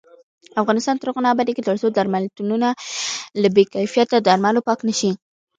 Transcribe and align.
افغانستان 0.61 0.95
تر 0.97 1.07
هغو 1.09 1.21
نه 1.25 1.29
ابادیږي، 1.33 1.61
ترڅو 1.69 1.87
درملتونونه 1.97 2.69
له 3.41 3.47
بې 3.55 3.63
کیفیته 3.73 4.17
درملو 4.27 4.65
پاک 4.67 4.79
نشي. 4.87 5.11